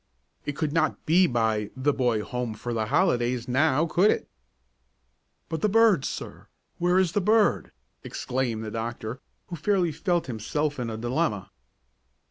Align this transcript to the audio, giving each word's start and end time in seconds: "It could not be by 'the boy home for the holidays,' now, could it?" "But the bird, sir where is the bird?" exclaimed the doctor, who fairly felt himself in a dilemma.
"It 0.47 0.53
could 0.53 0.73
not 0.73 1.05
be 1.05 1.27
by 1.27 1.69
'the 1.75 1.93
boy 1.93 2.23
home 2.23 2.55
for 2.55 2.73
the 2.73 2.87
holidays,' 2.87 3.47
now, 3.47 3.85
could 3.85 4.09
it?" 4.09 4.27
"But 5.47 5.61
the 5.61 5.69
bird, 5.69 6.05
sir 6.05 6.47
where 6.79 6.97
is 6.97 7.11
the 7.11 7.21
bird?" 7.21 7.71
exclaimed 8.03 8.63
the 8.63 8.71
doctor, 8.71 9.19
who 9.49 9.55
fairly 9.55 9.91
felt 9.91 10.25
himself 10.25 10.79
in 10.79 10.89
a 10.89 10.97
dilemma. 10.97 11.51